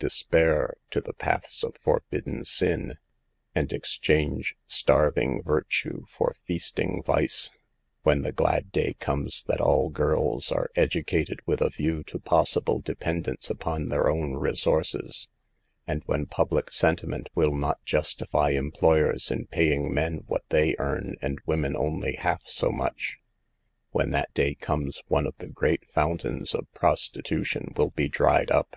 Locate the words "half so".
22.14-22.70